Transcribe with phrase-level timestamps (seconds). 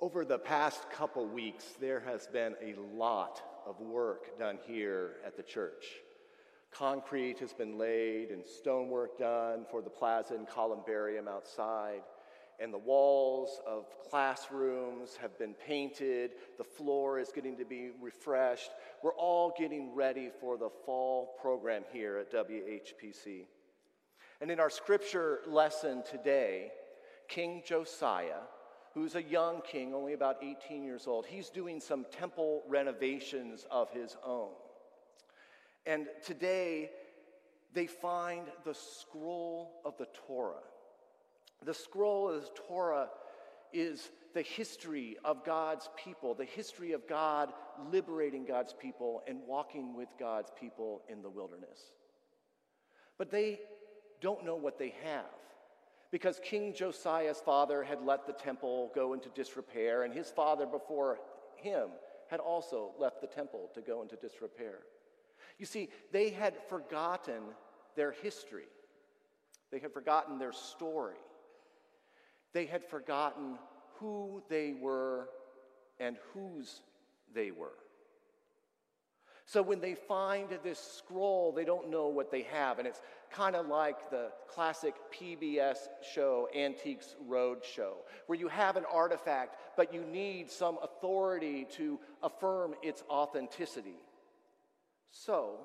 [0.00, 5.36] Over the past couple weeks, there has been a lot of work done here at
[5.36, 5.86] the church.
[6.70, 12.02] Concrete has been laid and stonework done for the plaza and columbarium outside,
[12.60, 16.30] and the walls of classrooms have been painted.
[16.58, 18.70] The floor is getting to be refreshed.
[19.02, 23.46] We're all getting ready for the fall program here at WHPC.
[24.40, 26.70] And in our scripture lesson today,
[27.28, 28.42] King Josiah
[28.98, 33.88] who's a young king, only about 18 years old, he's doing some temple renovations of
[33.90, 34.50] his own.
[35.86, 36.90] And today,
[37.74, 40.64] they find the scroll of the Torah.
[41.64, 43.08] The scroll of the Torah
[43.72, 47.52] is the history of God's people, the history of God
[47.92, 51.92] liberating God's people and walking with God's people in the wilderness.
[53.16, 53.60] But they
[54.20, 55.37] don't know what they have
[56.10, 61.18] because King Josiah's father had let the temple go into disrepair, and his father before
[61.56, 61.88] him
[62.28, 64.80] had also left the temple to go into disrepair.
[65.58, 67.42] You see, they had forgotten
[67.96, 68.68] their history,
[69.70, 71.16] they had forgotten their story,
[72.52, 73.58] they had forgotten
[73.98, 75.28] who they were
[75.98, 76.82] and whose
[77.34, 77.76] they were.
[79.48, 82.78] So when they find this scroll, they don't know what they have.
[82.78, 85.78] And it's kind of like the classic PBS
[86.12, 87.92] show, Antiques Roadshow,
[88.26, 93.96] where you have an artifact, but you need some authority to affirm its authenticity.
[95.12, 95.60] So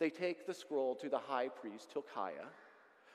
[0.00, 2.48] they take the scroll to the high priest, Hilkiah,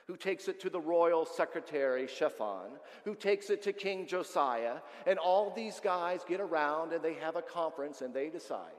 [0.06, 5.18] who takes it to the royal secretary, Shaphan, who takes it to King Josiah, and
[5.18, 8.72] all these guys get around and they have a conference and they decide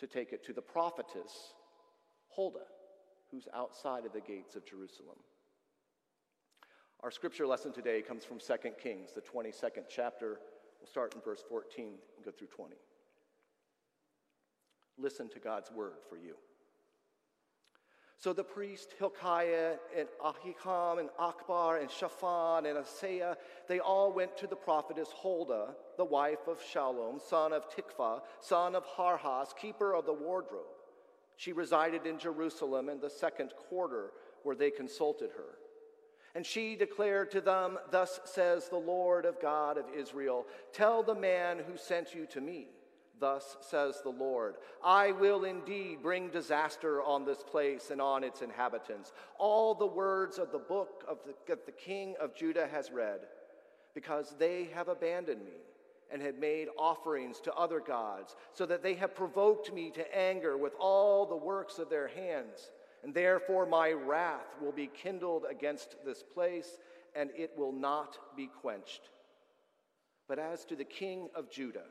[0.00, 1.54] to take it to the prophetess
[2.34, 2.66] Huldah,
[3.30, 5.16] who's outside of the gates of Jerusalem.
[7.02, 10.40] Our scripture lesson today comes from 2 Kings, the 22nd chapter.
[10.80, 11.84] We'll start in verse 14
[12.16, 12.74] and go through 20.
[14.98, 16.34] Listen to God's word for you.
[18.20, 23.36] So the priest Hilkiah and Ahikam and Achbor and Shaphan and Asaiah,
[23.66, 28.74] they all went to the prophetess Huldah, the wife of Shallum, son of Tikvah, son
[28.74, 30.66] of Harhas, keeper of the wardrobe.
[31.36, 34.10] She resided in Jerusalem in the second quarter
[34.42, 35.56] where they consulted her.
[36.34, 40.44] And she declared to them, Thus says the Lord of God of Israel,
[40.74, 42.68] Tell the man who sent you to me.
[43.20, 48.40] Thus says the Lord I will indeed bring disaster on this place and on its
[48.40, 49.12] inhabitants.
[49.38, 53.20] All the words of the book of the, that the king of Judah has read,
[53.94, 55.60] because they have abandoned me
[56.10, 60.56] and had made offerings to other gods, so that they have provoked me to anger
[60.56, 62.70] with all the works of their hands.
[63.04, 66.80] And therefore my wrath will be kindled against this place,
[67.14, 69.02] and it will not be quenched.
[70.26, 71.86] But as to the king of Judah,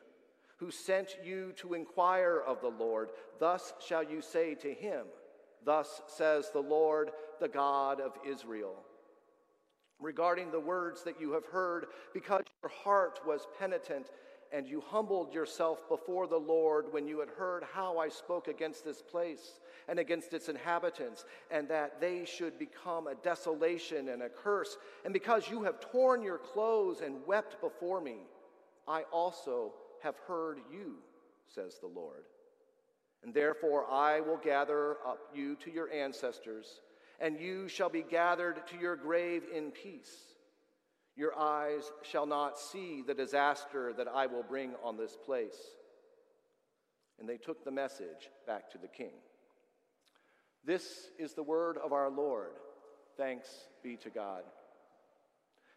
[0.59, 3.09] who sent you to inquire of the Lord,
[3.39, 5.05] thus shall you say to him,
[5.65, 8.75] Thus says the Lord, the God of Israel.
[9.99, 14.09] Regarding the words that you have heard, because your heart was penitent
[14.51, 18.83] and you humbled yourself before the Lord when you had heard how I spoke against
[18.83, 24.29] this place and against its inhabitants, and that they should become a desolation and a
[24.29, 28.17] curse, and because you have torn your clothes and wept before me,
[28.87, 30.95] I also have heard you,
[31.47, 32.23] says the Lord.
[33.23, 36.81] And therefore I will gather up you to your ancestors,
[37.19, 40.15] and you shall be gathered to your grave in peace.
[41.15, 45.57] Your eyes shall not see the disaster that I will bring on this place.
[47.19, 49.11] And they took the message back to the king.
[50.63, 52.51] This is the word of our Lord.
[53.17, 53.49] Thanks
[53.83, 54.43] be to God.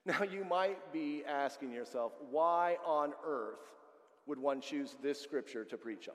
[0.05, 3.59] Now, you might be asking yourself, why on earth
[4.27, 6.15] would one choose this scripture to preach on?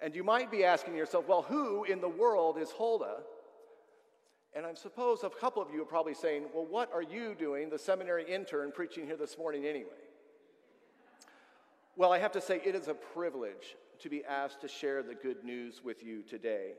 [0.00, 3.20] And you might be asking yourself, well, who in the world is Huldah?
[4.54, 7.70] And I suppose a couple of you are probably saying, well, what are you doing,
[7.70, 9.90] the seminary intern, preaching here this morning anyway?
[11.96, 15.14] Well, I have to say, it is a privilege to be asked to share the
[15.14, 16.72] good news with you today.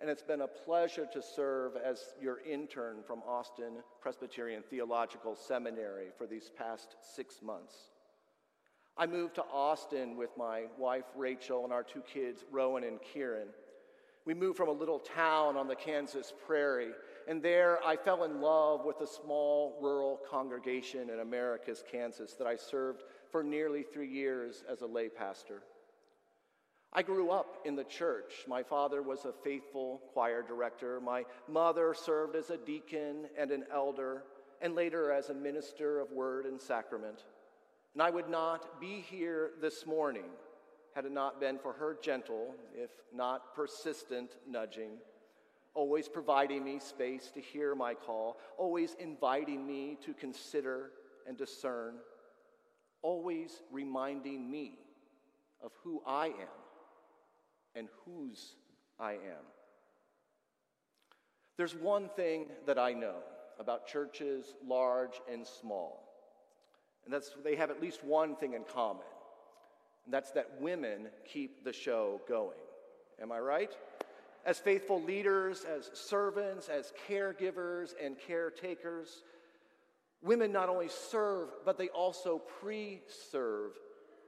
[0.00, 6.06] And it's been a pleasure to serve as your intern from Austin Presbyterian Theological Seminary
[6.16, 7.74] for these past six months.
[8.96, 13.48] I moved to Austin with my wife Rachel and our two kids, Rowan and Kieran.
[14.24, 16.92] We moved from a little town on the Kansas prairie,
[17.28, 22.46] and there I fell in love with a small rural congregation in Americus, Kansas, that
[22.46, 25.62] I served for nearly three years as a lay pastor.
[26.92, 28.44] I grew up in the church.
[28.46, 31.00] My father was a faithful choir director.
[31.00, 34.22] My mother served as a deacon and an elder
[34.62, 37.24] and later as a minister of word and sacrament.
[37.94, 40.24] And I would not be here this morning
[40.94, 44.92] had it not been for her gentle, if not persistent, nudging,
[45.74, 50.90] always providing me space to hear my call, always inviting me to consider
[51.26, 51.94] and discern,
[53.02, 54.78] always reminding me
[55.62, 56.62] of who I am
[57.74, 58.54] and whose
[59.00, 59.44] I am.
[61.56, 63.16] There's one thing that I know
[63.58, 66.03] about churches, large and small,
[67.04, 69.02] and that's they have at least one thing in common,
[70.04, 72.58] and that's that women keep the show going.
[73.20, 73.72] Am I right?
[74.46, 79.22] As faithful leaders, as servants, as caregivers and caretakers,
[80.22, 83.72] women not only serve, but they also pre serve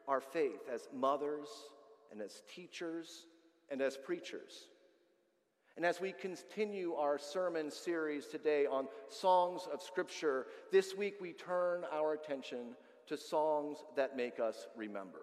[0.08, 1.48] our faith as mothers
[2.12, 3.26] and as teachers
[3.70, 4.68] and as preachers.
[5.76, 11.34] And as we continue our sermon series today on songs of Scripture, this week we
[11.34, 12.74] turn our attention
[13.08, 15.20] to songs that make us remember.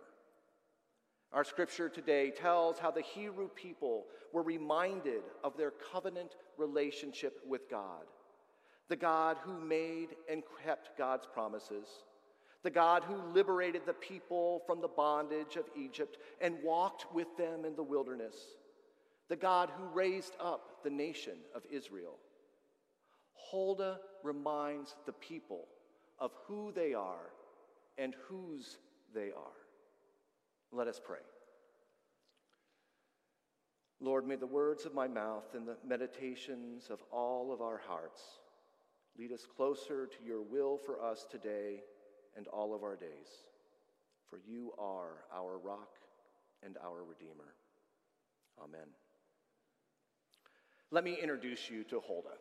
[1.33, 7.67] Our scripture today tells how the Hebrew people were reminded of their covenant relationship with
[7.71, 8.03] God,
[8.87, 11.87] the God who made and kept God's promises,
[12.61, 17.65] the God who liberated the people from the bondage of Egypt and walked with them
[17.65, 18.35] in the wilderness
[19.29, 22.17] the God who raised up the nation of Israel.
[23.51, 25.65] Huldah reminds the people
[26.19, 27.31] of who they are
[27.97, 28.77] and whose
[29.13, 29.57] they are.
[30.71, 31.19] Let us pray.
[33.99, 38.21] Lord, may the words of my mouth and the meditations of all of our hearts
[39.17, 41.83] lead us closer to your will for us today
[42.35, 43.45] and all of our days.
[44.29, 45.91] For you are our rock
[46.63, 47.53] and our Redeemer.
[48.61, 48.87] Amen.
[50.93, 52.37] Let me introduce you to Huldah.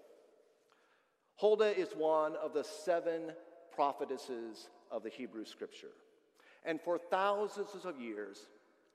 [1.37, 3.33] Huldah is one of the seven
[3.75, 5.95] prophetesses of the Hebrew Scripture.
[6.63, 8.37] And for thousands of years,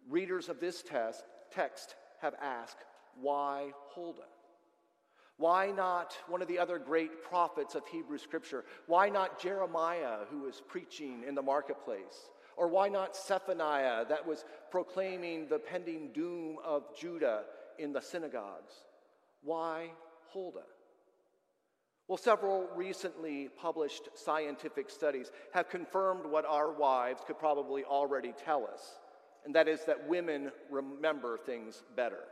[0.08, 2.78] readers of this test, text have asked,
[3.20, 4.30] why Huldah?
[5.38, 8.64] Why not one of the other great prophets of Hebrew Scripture?
[8.86, 12.30] Why not Jeremiah, who was preaching in the marketplace?
[12.58, 17.46] Or why not Zephaniah, that was proclaiming the pending doom of Judah
[17.80, 18.74] in the synagogues?
[19.42, 19.92] Why
[20.34, 20.64] Huldah?
[22.08, 28.66] Well, several recently published scientific studies have confirmed what our wives could probably already tell
[28.66, 29.00] us,
[29.46, 32.24] and that is that women remember things better.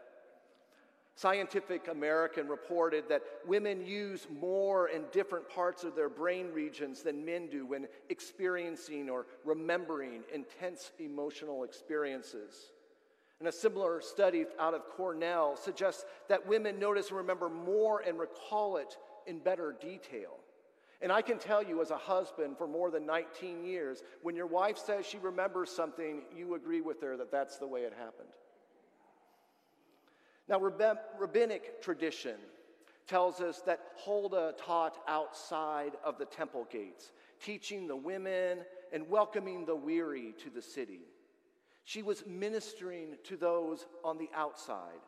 [1.17, 7.23] Scientific American reported that women use more and different parts of their brain regions than
[7.23, 12.71] men do when experiencing or remembering intense emotional experiences.
[13.45, 18.17] And a similar study out of Cornell suggests that women notice and remember more and
[18.17, 18.97] recall it
[19.27, 20.37] in better detail.
[20.99, 24.47] And I can tell you, as a husband for more than 19 years, when your
[24.47, 28.33] wife says she remembers something, you agree with her that that's the way it happened.
[30.49, 30.59] Now,
[31.19, 32.37] rabbinic tradition
[33.05, 38.61] tells us that Huldah taught outside of the temple gates, teaching the women
[38.91, 41.01] and welcoming the weary to the city.
[41.85, 45.01] She was ministering to those on the outside.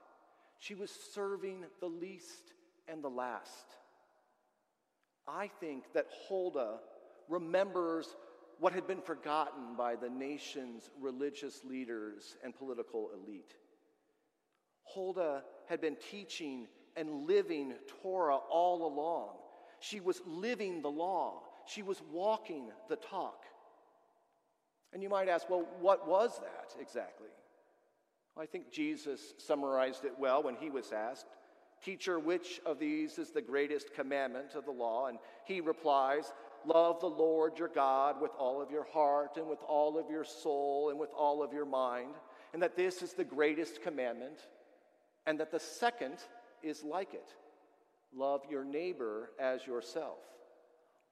[0.59, 2.53] She was serving the least
[2.87, 3.65] and the last.
[5.27, 6.77] I think that Huldah
[7.27, 8.15] remembers
[8.59, 13.55] what had been forgotten by the nation's religious leaders and political elite.
[14.93, 19.29] Huldah had been teaching and living Torah all along.
[19.79, 23.45] She was living the law, she was walking the talk.
[24.97, 27.27] And you might ask, well, what was that exactly?
[28.35, 31.27] Well, I think Jesus summarized it well when he was asked,
[31.85, 35.05] Teacher, which of these is the greatest commandment of the law?
[35.05, 36.33] And he replies,
[36.65, 40.25] Love the Lord your God with all of your heart and with all of your
[40.25, 42.15] soul and with all of your mind,
[42.53, 44.47] and that this is the greatest commandment,
[45.27, 46.15] and that the second
[46.63, 47.35] is like it
[48.15, 50.17] love your neighbor as yourself.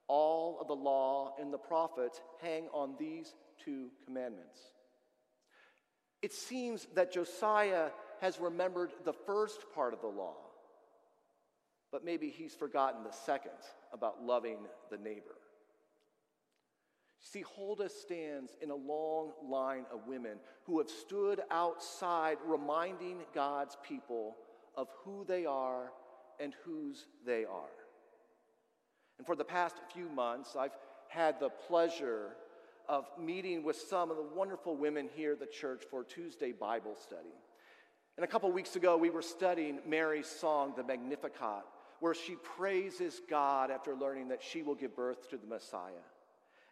[0.08, 3.32] All of the law and the prophets hang on these
[3.66, 4.58] two commandments.
[6.22, 10.36] It seems that Josiah has remembered the first part of the law,
[11.92, 13.52] but maybe he's forgotten the second
[13.92, 14.58] about loving
[14.90, 15.36] the neighbor.
[17.20, 23.76] See, Huldah stands in a long line of women who have stood outside reminding God's
[23.82, 24.36] people
[24.76, 25.90] of who they are
[26.38, 27.74] and whose they are.
[29.18, 30.76] And for the past few months, I've
[31.08, 32.36] had the pleasure
[32.88, 36.94] of meeting with some of the wonderful women here at the church for Tuesday Bible
[36.94, 37.34] study.
[38.16, 41.64] And a couple weeks ago, we were studying Mary's song, the Magnificat,
[42.00, 45.92] where she praises God after learning that she will give birth to the Messiah.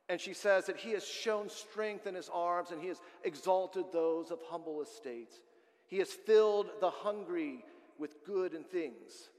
[0.09, 3.87] And she says that he has shown strength in his arms and he has exalted
[3.92, 5.40] those of humble estates.
[5.87, 7.64] He has filled the hungry
[7.99, 9.30] with good and things.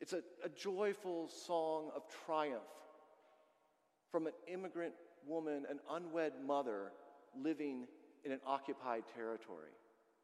[0.00, 2.62] It's a, a joyful song of triumph
[4.10, 4.94] from an immigrant
[5.30, 6.92] woman, an unwed mother
[7.40, 7.86] living
[8.24, 9.70] in an occupied territory.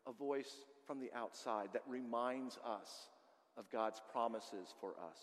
[0.07, 0.53] A voice
[0.87, 3.09] from the outside that reminds us
[3.57, 5.19] of God's promises for us.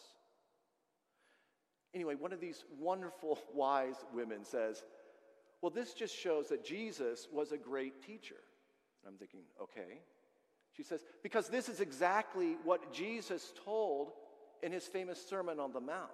[1.94, 4.84] Anyway, one of these wonderful, wise women says,
[5.62, 8.36] Well, this just shows that Jesus was a great teacher.
[9.04, 10.00] And I'm thinking, okay.
[10.76, 14.12] She says, Because this is exactly what Jesus told
[14.64, 16.10] in his famous Sermon on the Mount.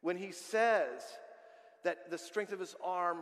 [0.00, 1.02] When he says
[1.84, 3.18] that the strength of his arm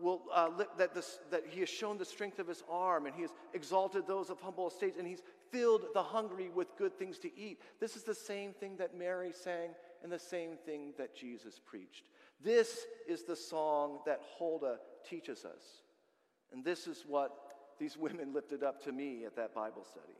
[0.00, 3.22] will, uh, that, this, that he has shown the strength of his arm and he
[3.22, 7.38] has exalted those of humble estates and he's filled the hungry with good things to
[7.38, 7.60] eat.
[7.80, 9.70] This is the same thing that Mary sang
[10.02, 12.04] and the same thing that Jesus preached.
[12.42, 15.62] This is the song that Huldah teaches us.
[16.52, 17.32] And this is what
[17.78, 20.18] these women lifted up to me at that Bible study.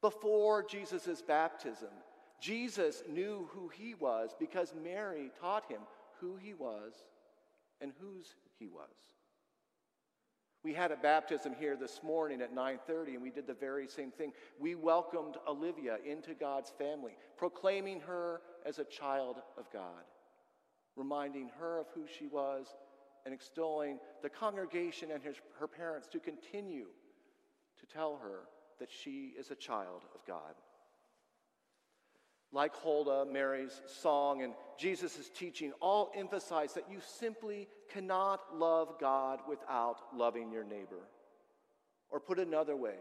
[0.00, 1.90] Before Jesus' baptism,
[2.40, 5.80] Jesus knew who he was because Mary taught him
[6.20, 6.94] who he was
[7.80, 8.88] and whose he was.
[10.62, 14.10] We had a baptism here this morning at 9:30 and we did the very same
[14.10, 14.32] thing.
[14.58, 20.04] We welcomed Olivia into God's family, proclaiming her as a child of God,
[20.96, 22.66] reminding her of who she was
[23.24, 26.88] and extolling the congregation and his, her parents to continue
[27.78, 28.40] to tell her
[28.78, 30.54] that she is a child of God.
[32.52, 39.40] Like Huldah, Mary's song, and Jesus' teaching all emphasize that you simply cannot love God
[39.48, 41.08] without loving your neighbor.
[42.10, 42.96] Or put another way,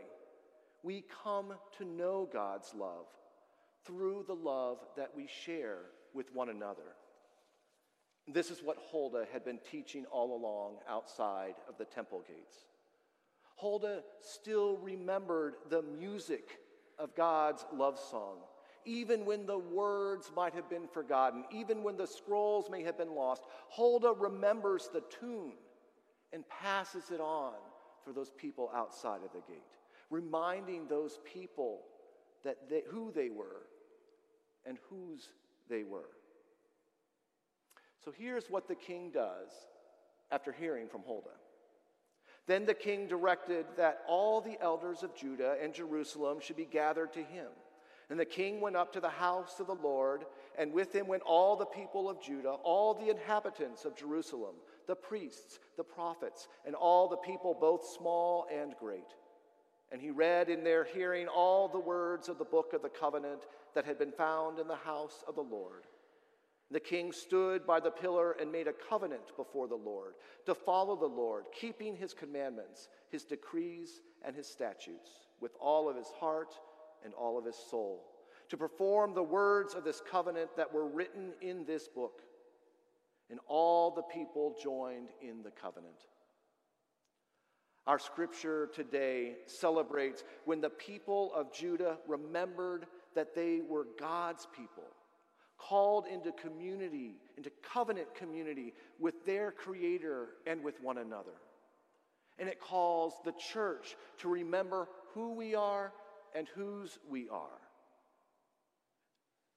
[0.84, 3.08] we come to know God's love
[3.86, 5.80] through the love that we share
[6.14, 6.96] with one another.
[8.28, 12.56] This is what Huldah had been teaching all along outside of the temple gates.
[13.56, 16.60] Huldah still remembered the music
[17.00, 18.38] of God's love song
[18.86, 23.14] even when the words might have been forgotten, even when the scrolls may have been
[23.16, 25.54] lost, Huldah remembers the tune
[26.34, 27.54] and passes it on
[28.04, 29.64] for those people outside of the gate,
[30.10, 31.82] reminding those people
[32.44, 33.68] that they, who they were
[34.66, 35.30] and whose
[35.70, 36.10] they were.
[38.04, 39.50] So here's what the king does
[40.32, 41.30] after hearing from Huldah.
[42.48, 47.14] Then the king directed that all the elders of Judah and Jerusalem should be gathered
[47.14, 47.48] to him.
[48.10, 50.26] And the king went up to the house of the Lord,
[50.58, 54.56] and with him went all the people of Judah, all the inhabitants of Jerusalem,
[54.88, 59.14] the priests, the prophets, and all the people, both small and great.
[59.92, 63.46] And he read in their hearing all the words of the book of the covenant
[63.76, 65.84] that had been found in the house of the Lord.
[66.72, 70.14] The king stood by the pillar and made a covenant before the Lord
[70.46, 75.10] to follow the Lord, keeping his commandments, his decrees, and his statutes
[75.42, 76.54] with all of his heart
[77.04, 78.06] and all of his soul,
[78.50, 82.22] to perform the words of this covenant that were written in this book.
[83.30, 86.08] And all the people joined in the covenant.
[87.86, 94.84] Our scripture today celebrates when the people of Judah remembered that they were God's people,
[95.58, 101.34] called into community, into covenant community with their Creator and with one another.
[102.38, 105.92] And it calls the church to remember who we are
[106.36, 107.60] and whose we are.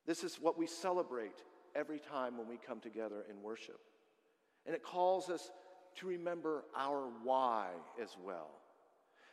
[0.07, 3.81] This is what we celebrate every time when we come together in worship.
[4.67, 5.51] And it calls us
[5.97, 7.69] to remember our why
[8.01, 8.51] as well.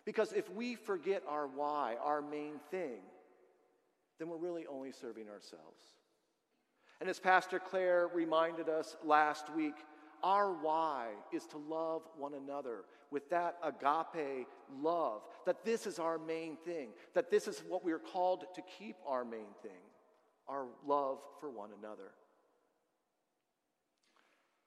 [0.06, 3.00] Because if we forget our why, our main thing,
[4.18, 5.82] then we're really only serving ourselves.
[7.00, 9.76] And as Pastor Claire reminded us last week,
[10.24, 14.48] our why is to love one another with that agape
[14.82, 18.62] love, that this is our main thing, that this is what we are called to
[18.78, 19.72] keep our main thing,
[20.48, 22.12] our love for one another.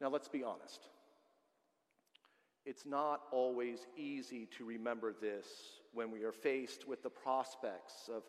[0.00, 0.88] Now, let's be honest.
[2.64, 5.46] It's not always easy to remember this
[5.92, 8.22] when we are faced with the prospects of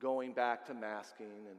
[0.00, 1.58] going back to masking and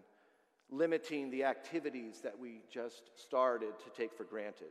[0.72, 4.70] limiting the activities that we just started to take for granted.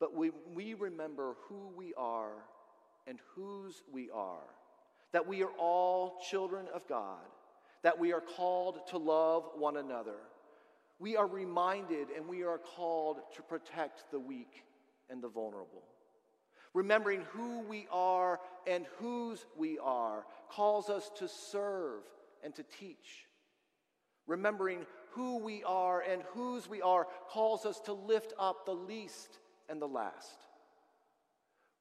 [0.00, 2.32] But we, we remember who we are
[3.06, 4.44] and whose we are,
[5.12, 7.18] that we are all children of God,
[7.82, 10.16] that we are called to love one another.
[10.98, 14.64] We are reminded and we are called to protect the weak
[15.10, 15.82] and the vulnerable.
[16.72, 22.02] Remembering who we are and whose we are calls us to serve
[22.42, 23.26] and to teach.
[24.26, 29.38] Remembering who we are and whose we are calls us to lift up the least
[29.68, 30.46] and the last.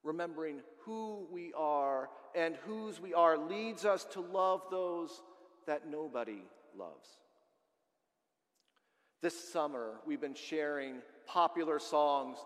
[0.04, 5.22] Remembering who we are and whose we are leads us to love those
[5.66, 6.44] that nobody
[6.78, 7.08] loves.
[9.22, 12.38] This summer, we've been sharing popular songs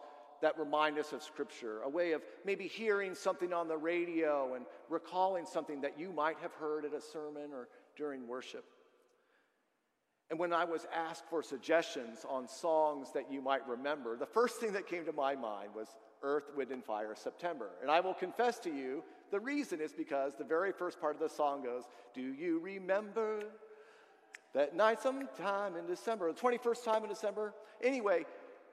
[0.41, 4.65] that remind us of Scripture, a way of maybe hearing something on the radio and
[4.87, 8.65] recalling something that you might have heard at a sermon or during worship.
[10.29, 14.59] And when I was asked for suggestions on songs that you might remember, the first
[14.59, 17.69] thing that came to my mind was Earth, Wind, and Fire September.
[17.81, 21.21] And I will confess to you, the reason is because the very first part of
[21.21, 23.43] the song goes, Do you remember
[24.53, 27.53] that night sometime in December, the 21st time in December?
[27.81, 28.25] Anyway,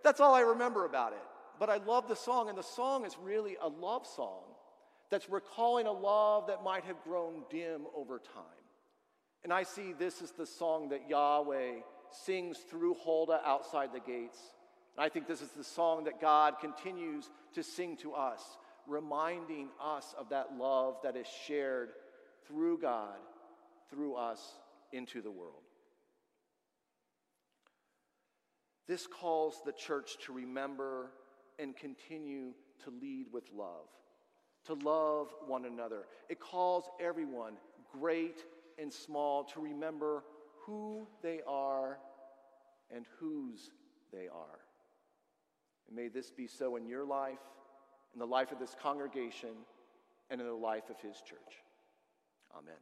[0.02, 1.22] that's all I remember about it.
[1.60, 4.42] But I love the song, and the song is really a love song
[5.10, 8.63] that's recalling a love that might have grown dim over time.
[9.44, 11.80] And I see this is the song that Yahweh
[12.24, 14.38] sings through Huldah outside the gates.
[14.96, 18.40] And I think this is the song that God continues to sing to us,
[18.86, 21.90] reminding us of that love that is shared
[22.48, 23.18] through God,
[23.90, 24.40] through us
[24.92, 25.62] into the world.
[28.86, 31.10] This calls the church to remember
[31.58, 32.52] and continue
[32.84, 33.88] to lead with love,
[34.66, 36.04] to love one another.
[36.28, 37.54] It calls everyone,
[37.98, 38.42] great
[38.78, 40.24] and small to remember
[40.64, 41.98] who they are
[42.94, 43.70] and whose
[44.12, 44.60] they are.
[45.88, 47.38] And may this be so in your life,
[48.12, 49.50] in the life of this congregation,
[50.30, 51.62] and in the life of his church.
[52.56, 52.74] Amen.